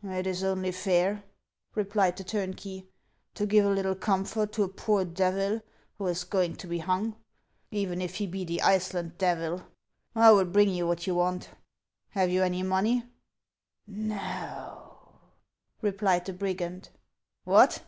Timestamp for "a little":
3.66-3.96